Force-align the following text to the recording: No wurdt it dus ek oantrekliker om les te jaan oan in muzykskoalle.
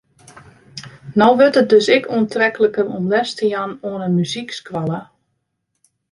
No 1.21 1.27
wurdt 1.37 1.59
it 1.61 1.69
dus 1.73 1.87
ek 1.97 2.09
oantrekliker 2.17 2.87
om 2.97 3.05
les 3.13 3.31
te 3.39 3.45
jaan 3.53 3.73
oan 3.89 4.05
in 4.07 4.15
muzykskoalle. 4.21 4.99